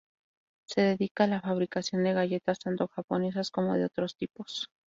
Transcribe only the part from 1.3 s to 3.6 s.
fabricación de galletas tanto japonesas